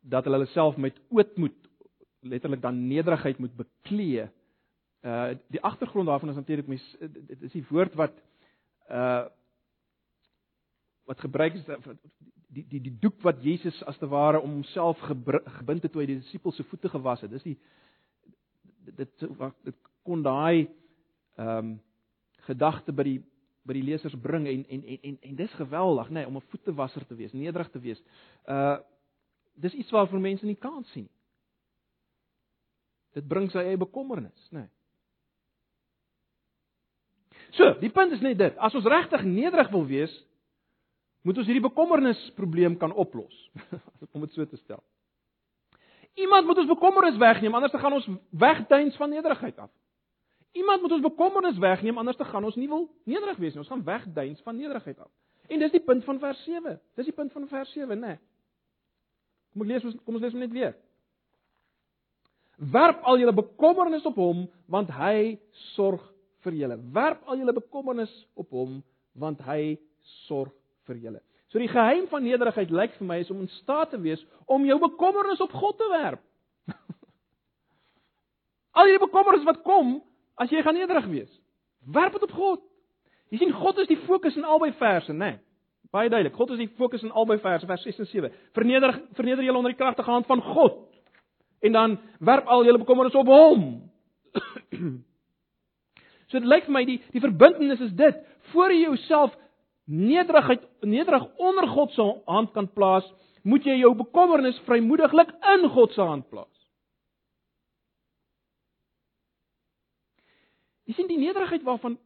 [0.06, 1.56] dat hulle hulle self met ootmoed
[2.26, 4.28] letterlik dan nederigheid moet beklee.
[5.02, 8.14] Uh die agtergrond daarvan is natuurlik mens dit is die woord wat
[8.90, 9.26] uh
[11.06, 11.66] wat gebruik is
[12.56, 15.00] die die die doek wat Jesus as te ware om homself
[15.60, 17.32] gebind het toe hy die disippels se voete gewas het.
[17.32, 17.58] Dis die
[18.96, 20.68] dit wat dit kon daai
[21.36, 21.76] ehm um,
[22.46, 23.20] gedagte by die
[23.66, 26.50] by die lesers bring en en en en, en dis geweldig nê nee, om 'n
[26.52, 28.02] voetewasser te wees, nederig te wees.
[28.48, 28.78] Uh
[29.56, 31.15] dis iets waarvoor mense nie kan sien nie.
[33.16, 34.66] Dit bring sy eie bekommernis, né?
[34.66, 34.72] Nee.
[37.56, 38.58] So, die punt is net dit.
[38.60, 40.12] As ons regtig nederig wil wees,
[41.24, 43.34] moet ons hierdie bekommernis probleem kan oplos.
[44.14, 44.84] om dit so te stel.
[46.20, 49.72] Iemand moet ons bekommernis wegneem, anders dan gaan ons wegduins van nederigheid af.
[50.56, 53.64] Iemand moet ons bekommernis wegneem, anders dan gaan ons nie wil nederig wees nie.
[53.64, 55.12] Ons gaan wegduins van nederigheid af.
[55.52, 56.78] En dis die punt van vers 7.
[56.96, 58.16] Dis die punt van vers 7, né?
[58.16, 58.22] Nee.
[59.56, 60.74] Kom ek lees kom ons lees net weer.
[62.58, 65.38] Werp al julle bekommernis op hom want hy
[65.76, 66.04] sorg
[66.46, 66.78] vir julle.
[66.96, 68.82] Werp al julle bekommernis op hom
[69.20, 69.76] want hy
[70.28, 70.54] sorg
[70.88, 71.22] vir julle.
[71.52, 74.66] So die geheim van nederigheid lyk vir my is om in staat te wees om
[74.68, 76.22] jou bekommernis op God te werp.
[78.78, 80.00] al die bekommernis wat kom
[80.42, 81.32] as jy gaan nederig wees,
[81.96, 82.64] werp dit op God.
[83.32, 85.36] Jy sien God is die fokus in albei verse, né?
[85.36, 85.42] Nee.
[85.96, 86.36] Baie duidelik.
[86.36, 88.32] God is die fokus in albei verse, vers 6 en 7.
[88.58, 90.82] Verneder verneder julle onder die kragtige hand van God.
[91.66, 93.66] En dan werp al julle bekommernis op hom.
[96.30, 98.22] so dit lyk vir my die die verbintenis is dit.
[98.54, 99.34] Voor jy jouself
[99.86, 103.06] nederigheid nederig onder God se hand kan plaas,
[103.44, 106.52] moet jy jou bekommernis vrymoediglik in God se hand plaas.
[110.86, 111.98] Jy sien die nederigheid waarvan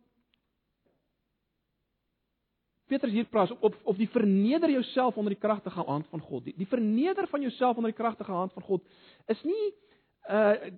[2.89, 6.43] Petrus hier praat op of die verneder jouself onder die kragtige hand van God.
[6.47, 8.85] Die, die verneder van jouself onder die kragtige hand van God
[9.27, 9.65] is nie
[10.29, 10.73] uh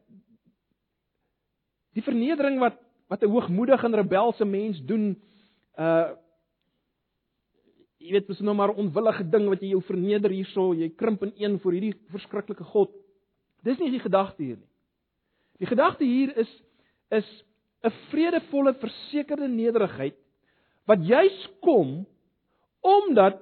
[1.91, 2.77] die vernedering wat
[3.11, 5.15] wat 'n hoogmoedige en rebelse mens doen
[5.77, 6.11] uh
[8.01, 11.23] jy weet, dis nou maar 'n onwillige ding wat jy jou verneder hierso, jy krimp
[11.23, 12.91] in een voor hierdie verskriklike God.
[13.63, 14.69] Dis nie die gedagte hier nie.
[15.59, 16.49] Die gedagte hier is
[17.09, 17.43] is
[17.83, 20.15] 'n vredevolle, versekerde nederigheid
[20.91, 22.01] wat juis kom
[22.81, 23.39] omdat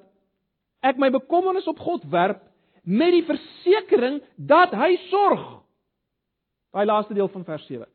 [0.85, 2.43] ek my bekommernis op God werp
[2.83, 5.43] met die versekering dat hy sorg.
[6.73, 7.87] Daai laaste deel van vers 7.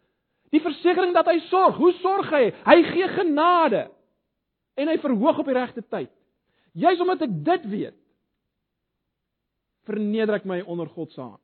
[0.55, 1.79] Die versekering dat hy sorg.
[1.81, 2.45] Hoe sorg hy?
[2.67, 3.87] Hy gee genade
[4.79, 6.13] en hy verhoog op die regte tyd.
[6.75, 7.99] Juis omdat ek dit weet,
[9.87, 11.41] verneder ek my onder God se hand.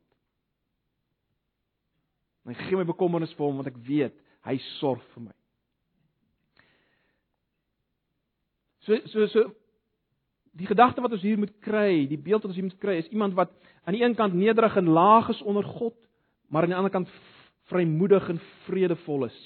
[2.49, 5.35] Hy gee my bekommernis vir hom want ek weet hy sorg vir my.
[8.85, 9.49] So so so
[10.57, 13.09] die gedagte wat ons hier moet kry, die beeld wat ons hier moet kry is
[13.13, 13.53] iemand wat
[13.85, 15.95] aan die een kant nederig en laag is onder God,
[16.49, 17.11] maar aan die ander kant
[17.71, 19.37] vrymoedig en vredevol is.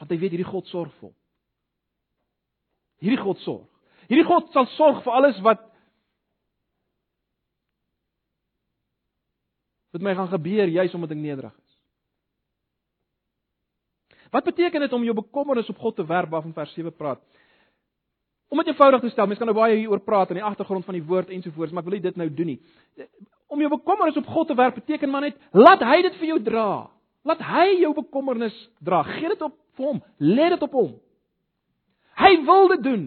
[0.00, 1.18] Want hy weet hierdie God sorg vir hom.
[3.02, 3.68] Hierdie God sorg.
[4.10, 5.62] Hierdie God sal sorg vir alles wat
[9.92, 11.72] wat my gaan gebeur juis omdat ek nederig is.
[14.32, 17.20] Wat beteken dit om jou bekommernis op God te werp waarvan vers 7 praat?
[18.52, 20.96] Om dit eenvoudig te stel, mense kan nou baie hieroor praat in die agtergrond van
[20.98, 22.58] die woord ensovoorts, maar ek wil nie dit nou doen nie.
[23.48, 26.36] Om jou bekommernis op God te werp beteken maar net laat hy dit vir jou
[26.50, 26.66] dra.
[27.24, 29.00] Laat hy jou bekommernis dra.
[29.08, 30.02] Gee dit op vir hom.
[30.20, 30.92] Lê dit op hom.
[32.20, 33.06] Hy wil dit doen.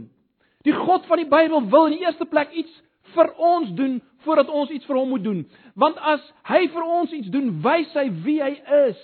[0.66, 2.82] Die God van die Bybel wil in die eerste plek iets
[3.14, 5.44] vir ons doen voordat ons iets vir hom moet doen.
[5.78, 8.56] Want as hy vir ons iets doen, wys hy wie hy
[8.88, 9.04] is.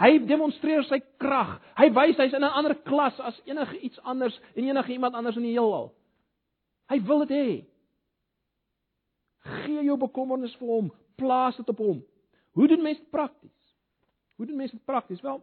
[0.00, 1.58] Hy demonstreer sy krag.
[1.76, 5.36] Hy wys hy's in 'n ander klas as enige iets anders en enige iemand anders
[5.36, 5.92] in die heelal.
[6.88, 7.64] Hy wil dit hê.
[9.42, 12.02] Gee jou bekommernis vir hom, plaas dit op hom.
[12.52, 13.76] Hoe doen mense dit prakties?
[14.36, 15.20] Hoe doen mense dit prakties?
[15.20, 15.42] Wel,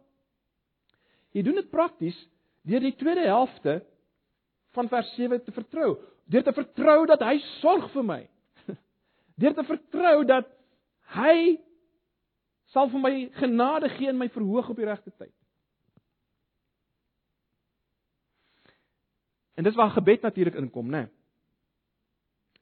[1.32, 2.28] jy doen dit prakties
[2.62, 3.80] deur die tweede helfte
[4.76, 5.98] van vers 7 te vertrou.
[6.30, 8.20] Deur te vertrou dat hy sorg vir my.
[9.40, 10.46] Deur te vertrou dat
[11.16, 11.58] hy
[12.74, 15.34] sal vir my genade gee en my verhoog op die regte tyd.
[19.58, 21.04] En dis waar gebed natuurlik inkom, né?
[21.04, 21.16] Nee.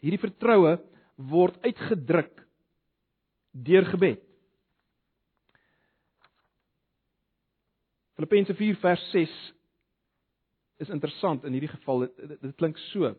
[0.03, 0.77] Hierdie vertroue
[1.31, 2.45] word uitgedruk
[3.67, 4.23] deur gebed.
[8.19, 9.35] Filippense 4 vers 6
[10.83, 13.13] is interessant in hierdie geval dit, dit, dit klink so.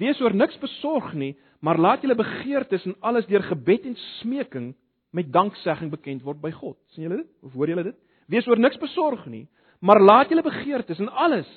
[0.00, 1.34] Wees oor niks besorg nie,
[1.64, 4.72] maar laat julle begeertes en alles deur gebed en smeking
[5.10, 6.76] met danksegging bekend word by God.
[6.92, 7.30] sien julle dit?
[7.42, 7.98] Of hoor julle dit?
[8.28, 9.46] Wees oor niks besorg nie,
[9.80, 11.48] maar laat julle begeertes en alles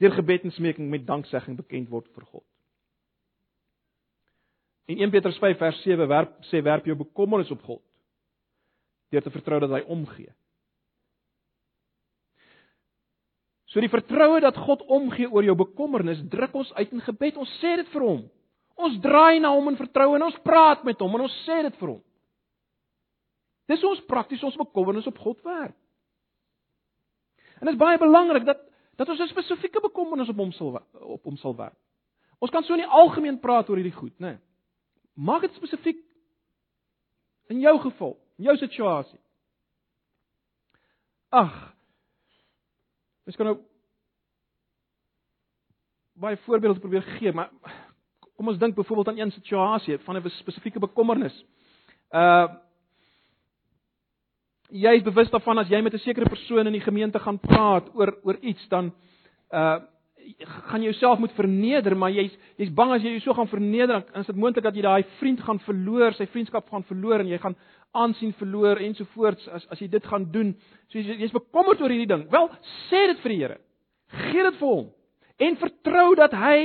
[0.00, 2.46] deur gebed en smeking met danksegging bekend word vir God.
[4.90, 7.82] In 1 Petrus 5 vers 7 werp sê werp jou bekommernis op God
[9.10, 10.30] deur te vertrou dat hy omgee.
[13.70, 17.38] So die vertroue dat God omgee oor jou bekommernis druk ons uit in gebed.
[17.38, 18.22] Ons sê dit vir hom.
[18.80, 21.76] Ons draai na hom in vertroue en ons praat met hom en ons sê dit
[21.82, 22.00] vir hom.
[23.70, 25.76] Dis ons prakties ons bekommernis op God werk.
[27.60, 28.66] En dit is baie belangrik dat
[29.00, 31.76] dat ons 'n spesifieke bekommernis op hom sal op hom sal werk.
[32.38, 34.26] Ons kan so in die algemeen praat oor hierdie goed, né?
[34.26, 34.38] Nee.
[35.14, 35.98] Maak dit spesifiek
[37.48, 39.18] in jou geval, in jou situasie.
[41.28, 41.74] Ag.
[43.26, 43.58] Ons kan nou
[46.12, 47.50] baie voorbeelde probeer gee, maar
[48.36, 51.44] kom ons dink byvoorbeeld aan een situasie van 'n spesifieke bekommernis.
[52.10, 52.48] Uh
[54.72, 57.88] jy is bewus daarvan as jy met 'n sekere persoon in die gemeente gaan praat
[57.94, 58.92] oor oor iets dan
[59.52, 59.80] uh
[60.68, 64.04] gaan jy jouself moet verneder, maar jy's jy's bang as jy jou so gaan verneder,
[64.12, 67.26] dan is dit moontlik dat jy daai vriend gaan verloor, sy vriendskap gaan verloor en
[67.26, 67.56] jy gaan
[67.92, 70.54] aansien verloor ensovoorts as as jy dit gaan doen.
[70.88, 72.30] So jy's jy bekommerd oor hierdie ding.
[72.30, 72.48] Wel,
[72.90, 73.58] sê dit vir die Here.
[74.30, 74.88] Gee dit vir hom
[75.40, 76.60] en vertrou dat hy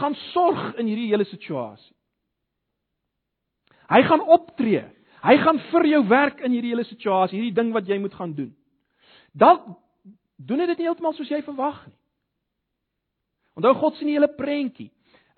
[0.00, 1.94] gaan sorg in hierdie hele situasie.
[3.90, 4.84] Hy gaan optree.
[5.20, 8.32] Hy gaan vir jou werk in hierdie hele situasie, hierdie ding wat jy moet gaan
[8.34, 8.54] doen.
[9.32, 9.66] Dalk
[10.40, 11.96] doen hy dit nie heeltemal soos jy verwag nie.
[13.60, 14.88] Onthou God sien die hele prentjie.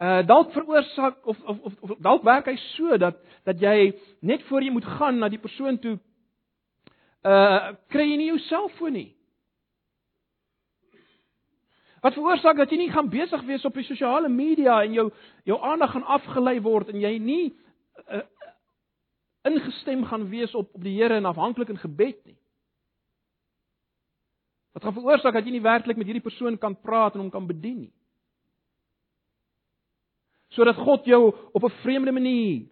[0.02, 4.42] Uh dalk veroorsaak of of of, of dalk werk hy so dat dat jy net
[4.48, 5.96] voor jy moet gaan na die persoon toe
[7.22, 9.10] uh kry jy nie jou selfoon nie.
[12.02, 15.08] Wat veroorsaak dat jy nie gaan besig wees op die sosiale media en jou
[15.46, 17.44] jou aandag gaan afgelei word en jy nie
[18.08, 18.24] uh,
[19.48, 22.38] ingestem gaan wees op op die Here en afhanklik in gebed nie.
[24.72, 27.46] Wat gaan veroorsaak dat jy nie werklik met hierdie persoon kan praat en hom kan
[27.46, 27.92] bedien nie.
[30.52, 32.68] Sodat God jou op 'n vreemde manier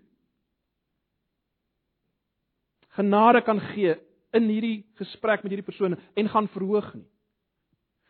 [2.88, 3.94] genade kan gee
[4.30, 7.06] in hierdie gesprek met hierdie persoon en gaan verhoog nie.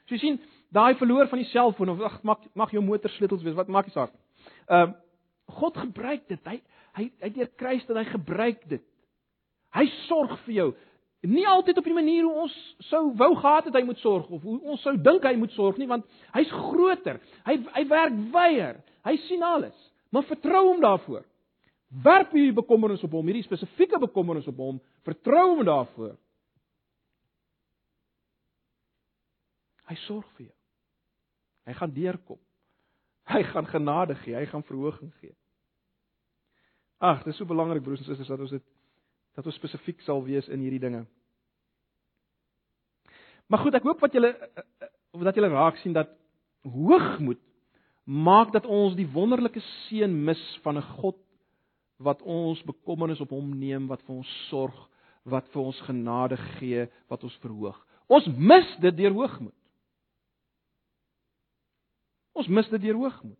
[0.07, 0.41] So jy sien,
[0.75, 3.95] daai verloor van die selfoon of ag mag mag jou motorsleutels wees, wat maak nie
[3.95, 4.13] saak.
[4.69, 4.99] Ehm uh,
[5.51, 6.39] God gebruik dit.
[6.47, 6.61] Hy
[6.99, 8.85] hy hy deur Christus hy gebruik dit.
[9.77, 10.69] Hy sorg vir jou.
[11.29, 12.55] Nie altyd op die manier hoe ons
[12.89, 15.77] sou wou gehad het hy moet sorg of hoe ons sou dink hy moet sorg
[15.79, 17.21] nie want hy's groter.
[17.47, 18.81] Hy hy werk weier.
[19.05, 19.77] Hy sien alles.
[20.11, 21.27] Maar vertrou hom daarvoor.
[22.05, 24.81] Werp hierdie bekommernis op hom, hierdie spesifieke bekommernis op hom.
[25.07, 26.15] Vertrou hom daarvoor.
[29.91, 30.57] Hy sorg vir jou.
[31.67, 32.39] Hy gaan deurkom.
[33.31, 35.35] Hy gaan genade gee, hy gaan verhoging gee.
[37.01, 38.67] Ag, dit is so belangrik broers en susters dat ons dit
[39.39, 41.05] dat ons spesifiek sal wees in hierdie dinge.
[43.49, 44.35] Maar goed, ek hoop wat julle
[45.17, 46.11] of dat julle raak sien dat
[46.67, 47.41] hoogmoed
[48.05, 51.17] maak dat ons die wonderlike seën mis van 'n God
[52.01, 54.77] wat ons bekommernis op hom neem, wat vir ons sorg,
[55.25, 57.77] wat vir ons genade gee, wat ons verhoog.
[58.09, 59.57] Ons mis dit deur hoogmoed.
[62.33, 63.40] Ons mis dit deur hoogmoed.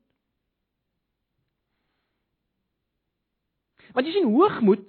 [3.95, 4.85] Want jy sien hoogmoed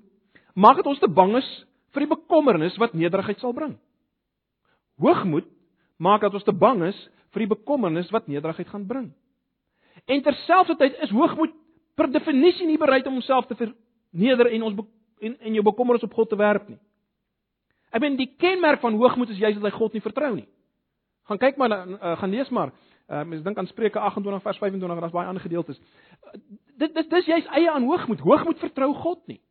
[0.53, 1.49] maak dit ons te bang is
[1.95, 3.75] vir die bekommernis wat nederigheid sal bring.
[5.01, 5.47] Hoogmoed
[6.01, 6.97] maak dat ons te bang is
[7.31, 9.11] vir die bekommernis wat nederigheid gaan bring.
[10.07, 11.53] En terselfdertyd is hoogmoed
[11.95, 14.81] per definisie nie bereid om homself te verneder en ons
[15.21, 16.79] en en jou bekommernis op God te werp nie.
[17.91, 20.47] Ek meen die kenmerk van hoogmoed is juist dat hy God nie vertrou nie.
[21.29, 22.71] Gaan kyk maar uh, gaan lees maar.
[23.11, 25.79] Uh, mens dink aan Spreuke 28 vers 25 en daar's baie ander gedeeltes.
[26.23, 26.39] Uh,
[26.79, 28.23] dit dis dis juist eie aan hoogmoed.
[28.23, 29.41] Hoogmoed vertrou God nie.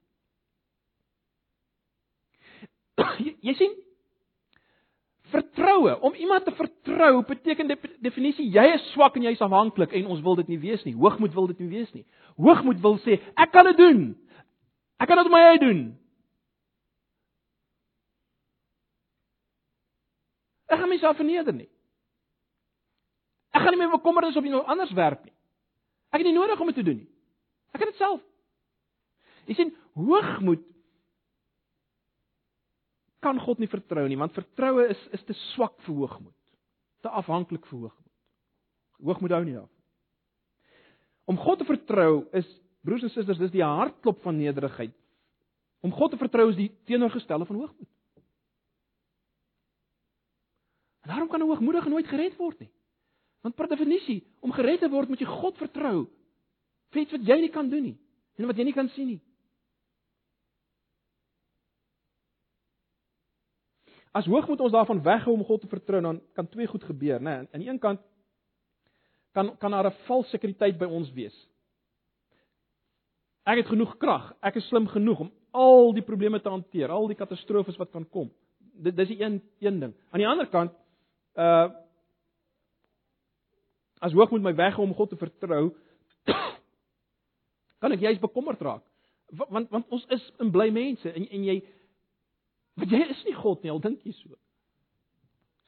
[3.25, 3.77] jy, jy sien
[5.31, 9.93] vertroue om iemand te vertrou beteken die definisie jy is swak en jy is afhanklik
[9.97, 12.05] en ons wil dit nie wees nie hoogmoed wil dit nie wees nie
[12.41, 14.01] hoogmoed wil sê ek kan dit doen
[15.01, 15.83] ek kan dit my eie doen
[20.71, 21.71] ek gaan myself verneder nie
[23.61, 25.37] ek gaan nie meer bekommernis op iemand anders werp nie
[26.11, 27.11] ek het nie nodig om dit te doen nie
[27.75, 28.25] ek kan dit self
[29.47, 30.65] jy sien hoogmoed
[33.21, 36.37] kan God nie vertrou nie, want vertroue is is te swak vir hoogmoed.
[37.05, 38.15] Te afhanklik vir hoogmoed.
[39.01, 39.69] Hoogmoed hou nie af.
[41.29, 42.49] Om God te vertrou is
[42.85, 44.95] broers en susters, dis die hartklop van nederigheid.
[45.85, 47.89] Om God te vertrou is die teenoorgestelde van hoogmoed.
[51.05, 52.73] En daarom kan 'n hoogmoedige nooit gered word nie.
[53.41, 56.09] Want per definisie, om gered te word, moet jy God vertrou.
[56.93, 57.99] Vir iets wat jy nie kan doen nie
[58.41, 59.21] en wat jy nie kan sien nie.
[64.17, 67.35] As hoogmoed ons daarvan weghou om God te vertrou, dan kan twee goed gebeur, né?
[67.43, 68.01] Nee, aan die een kant
[69.37, 71.37] kan kan daar 'n valse sekuriteit by ons wees.
[73.47, 77.07] Ek het genoeg krag, ek is slim genoeg om al die probleme te hanteer, al
[77.07, 78.31] die katastrofes wat kan kom.
[78.59, 79.95] Dit dis die een een ding.
[80.11, 80.73] Aan die ander kant,
[81.35, 81.69] uh
[84.01, 85.71] as hoogmoed my weghou om God te vertrou,
[87.81, 88.87] kan ek juist bekommerd raak.
[89.49, 91.61] Want want ons is in bly mense en en jy
[92.81, 94.37] Want jy is nie God nie, al dink jy so.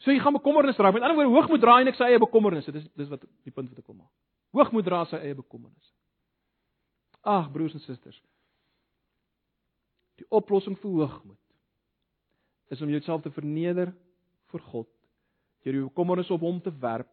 [0.03, 0.91] So jy gaan bekommernis dra.
[0.95, 2.73] Met ander woorde, hoogmoed dra en ek sê eie bekommernisse.
[2.75, 4.13] Dis dis wat die punt wat ek wil maak.
[4.57, 5.93] Hoogmoed dra sy eie bekommernisse.
[7.23, 8.19] Ag broers en susters.
[10.19, 11.39] Die oplossing vir hoogmoed
[12.75, 13.93] is om jouself te verneder
[14.51, 14.89] voor God,
[15.63, 17.11] jou bekommernisse op hom te werp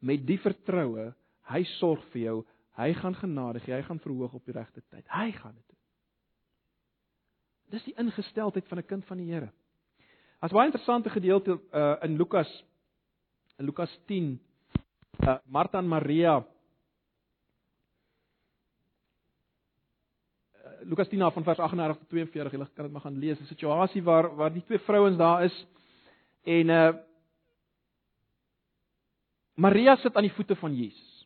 [0.00, 1.10] met die vertroue,
[1.52, 2.36] hy sorg vir jou,
[2.80, 5.04] hy gaan genade gee, hy gaan verhoog op die regte tyd.
[5.12, 5.78] Hy gaan dit doen.
[7.70, 9.50] Dis die ingesteldheid van 'n kind van die Here.
[10.40, 12.48] As baie interessante gedeelte uh, in Lukas
[13.58, 14.40] in Lukas 10
[15.20, 16.44] uh, Martha en Maria uh,
[20.88, 24.02] Lukas 10 van vers 38 tot 42 julle kan dit maar gaan lees 'n situasie
[24.02, 25.66] waar waar die twee vrouens daar is
[26.44, 26.92] en uh
[29.60, 31.20] Maria sit aan die voete van Jesus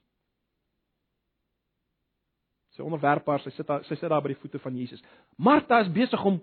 [2.75, 5.03] Sy onderwerp haar, sy sit daar, sy sit daar by die voete van Jesus.
[5.39, 6.41] Martha is besig om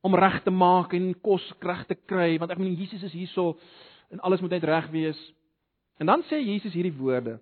[0.00, 3.58] om reg te maak en kos reg te kry, want ek meen Jesus is hierso
[4.08, 5.18] en alles moet net reg wees.
[6.00, 7.36] En dan sê Jesus hierdie woorde.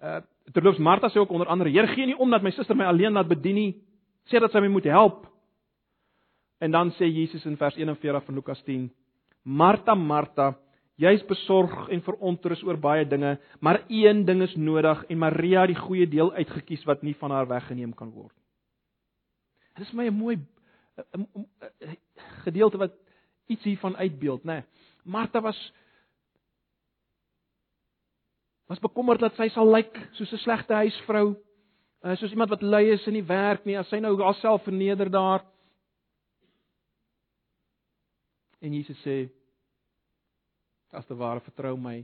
[0.00, 0.22] Uh
[0.54, 3.12] terloops Martha sê ook onder andere: "Here, gee nie om dat my suster my alleen
[3.12, 3.82] laat bedien nie.
[4.30, 5.26] Sê dat sy my moet help."
[6.60, 8.90] En dan sê Jesus in vers 41 van Lukas 10:
[9.44, 10.54] "Martha, Martha,
[10.96, 15.72] Jy's besorg en verontrus oor baie dinge, maar een ding is nodig en Maria het
[15.72, 18.34] die goeie deel uitgekies wat nie van haar weggeneem kan word.
[19.74, 20.38] Dit is my 'n mooi
[22.44, 22.92] gedeelte wat
[23.46, 24.52] iets hiervan uitbeeld, né?
[24.52, 24.62] Nee.
[25.04, 25.72] Martha was
[28.66, 31.36] was bekommerd dat sy sal lyk soos 'n slegte huisvrou,
[32.04, 35.10] uh, soos iemand wat lui is in die werk nie, as sy nou haarself verneder
[35.10, 35.44] daar.
[38.64, 39.28] En Jesus sê
[40.96, 41.98] as te ware vertrou my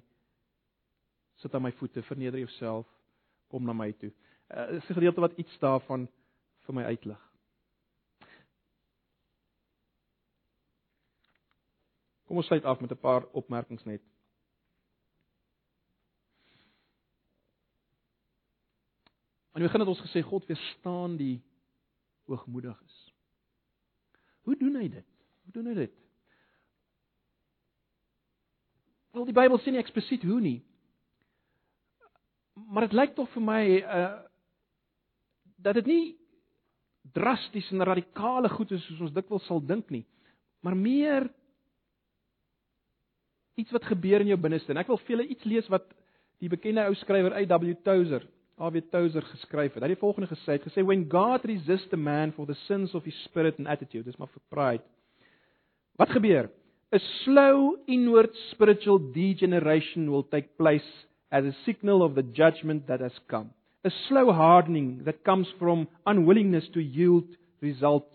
[1.41, 2.89] sit aan my voete verneder jouself
[3.49, 4.11] kom na my toe.
[4.53, 6.09] Uh, is 'n gedeelte wat iets daarvan
[6.67, 7.23] vir my uitlig.
[12.27, 14.03] Kom ons sluit af met 'n paar opmerkings net.
[19.53, 21.43] Aan die begin het ons gesê God weerstaan die
[22.25, 23.15] hoogmoediges.
[24.41, 25.07] Hoe doen hy dit?
[25.43, 26.10] Hoe doen hy dit?
[29.11, 30.59] Wel die Bybel sê nie eksplisiet hoe nie.
[32.71, 34.11] Maar dit lyk tog vir my uh
[35.61, 36.05] dat dit nie
[37.13, 40.07] drasties en radikale goed is soos ons dikwels sal dink nie,
[40.65, 41.27] maar meer
[43.61, 44.73] iets wat gebeur in jou binneste.
[44.73, 45.85] En ek wil vir julle iets lees wat
[46.41, 47.75] die bekende ou skrywer A.W.
[47.85, 48.25] Tozer,
[48.57, 48.81] A.W.
[48.89, 49.83] Tozer geskryf het.
[49.83, 52.95] Hy het die volgende gesê, het gesê when God resists a man for the sins
[52.97, 54.87] of his spirit and attitude, dis maar vir pride.
[56.01, 56.49] Wat gebeur?
[56.93, 60.83] A slow inward spiritual degeneration will take place
[61.31, 63.51] as a signal of the judgment that has come.
[63.85, 67.25] A slow hardening that comes from unwillingness to yield
[67.61, 68.09] result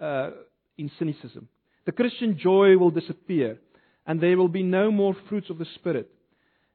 [0.00, 0.30] uh,
[0.76, 1.48] in cynicism.
[1.86, 3.58] The Christian joy will disappear
[4.06, 6.10] and there will be no more fruits of the Spirit.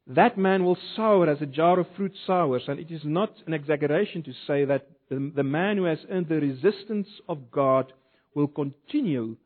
[0.08, 3.54] That man will sour as a jar of fruit sours, and it is not an
[3.54, 7.94] exaggeration to say that the, the man who has earned the resistance of God
[8.34, 9.38] will continue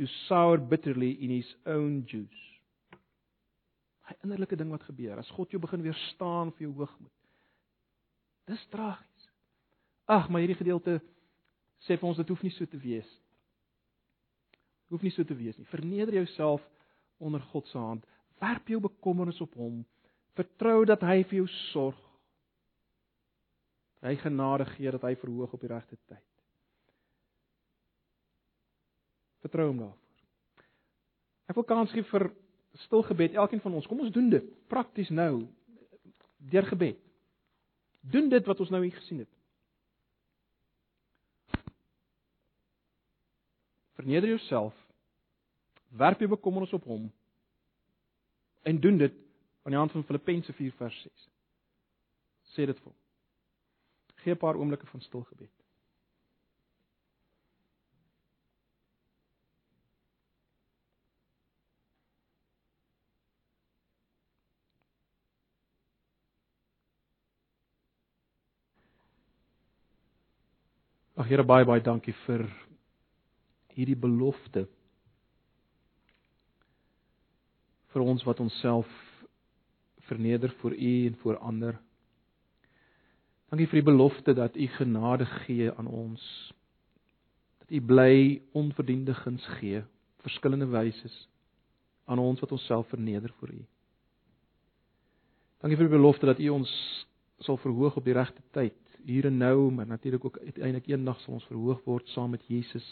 [0.00, 2.44] to sour bitterly in his own juice.
[4.08, 7.12] Hy innerlike ding wat gebeur as God jou begin weerstaan vir jou hoogmoed.
[8.48, 9.26] Dis tragies.
[10.08, 10.96] Ag, maar hierdie gedeelte
[11.84, 13.10] sê vir ons dit hoef nie so te wees.
[14.88, 15.68] Hoef nie so te wees nie.
[15.68, 16.64] Verneder jouself
[17.20, 18.08] onder God se hand.
[18.40, 19.82] Werp jou bekommernis op hom.
[20.40, 22.00] Vertrou dat hy vir jou sorg.
[24.00, 26.24] Hy genade gee dat hy verhoog op die regte tyd.
[29.40, 29.98] Vertrou hom daarvoor.
[31.50, 32.28] Ek wil kans gee vir
[32.84, 33.86] stil gebed elkeen van ons.
[33.90, 35.46] Kom ons doen dit prakties nou
[36.52, 36.98] deur gebed.
[38.00, 39.32] Doen dit wat ons nou hier gesien het.
[43.98, 44.76] Verneder jouself.
[45.88, 47.10] Werp jou bekommernis op hom.
[48.62, 49.16] En doen dit
[49.64, 51.28] aan die hand van Filippense 4 vers 6.
[52.54, 52.98] Sê dit vir hom.
[54.22, 55.59] Gee 'n paar oomblikke van stil gebed.
[71.20, 72.46] Ag Here baie baie dankie vir
[73.76, 74.64] hierdie belofte.
[77.90, 78.88] vir ons wat onsself
[80.08, 81.78] verneder voor U en voor ander.
[83.50, 86.22] Dankie vir die belofte dat U genade gee aan ons.
[87.58, 89.82] Dat U bly onverdiende guns gee,
[90.22, 91.10] verskillende wyse
[92.06, 93.64] aan ons wat onsself verneder voor U.
[95.60, 96.70] Dankie vir die belofte dat U ons
[97.40, 101.34] sal verhoog op die regte tyd hier en nou, maar natuurlik ook uiteindelik eendag sal
[101.38, 102.86] ons verhoog word saam met Jesus.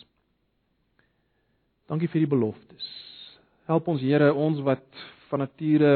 [1.89, 2.87] Dankie vir die beloftes.
[3.69, 4.85] Help ons Here, ons wat
[5.29, 5.93] van nature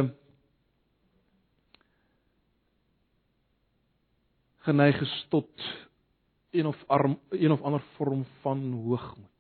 [4.62, 5.50] geneig is tot
[6.52, 9.31] een of arm, een of ander vorm van hoogmoed.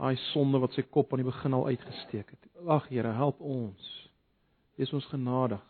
[0.00, 2.46] Daai sonde wat sy kop aan die begin al uitgesteek het.
[2.64, 3.88] Ag Here, help ons.
[4.80, 5.60] Wees ons genadig.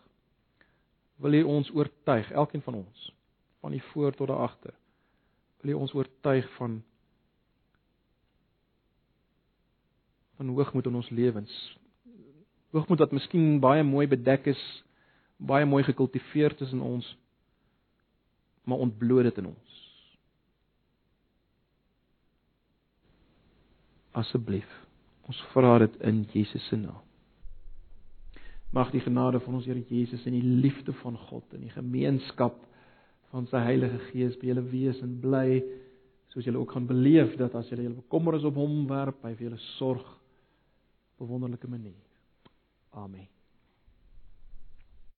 [1.20, 3.08] Wil U ons oortuig, elkeen van ons,
[3.60, 4.76] van die voor tot die agter,
[5.60, 6.80] Wil U ons oortuig van
[10.40, 11.54] van hoogmoed in ons lewens.
[12.72, 14.62] Hoogmoed wat miskien baie mooi bedek is,
[15.36, 17.04] baie mooi gekultiveer tussen ons,
[18.64, 19.69] maar ontbloot dit in ons.
[24.12, 24.70] Asseblief,
[25.30, 27.02] ons vra dit in Jesus se naam.
[28.74, 32.58] Mag die genade van ons Here Jesus en die liefde van God en die gemeenskap
[33.30, 35.61] van sy Heilige Gees by julle wees en bly
[36.30, 39.34] soos julle ook gaan beleef dat as julle julle bekommer is op hom werp, hy
[39.34, 40.06] vir julle sorg
[41.18, 41.98] op 'n wonderlike manier.
[42.94, 43.39] Amen.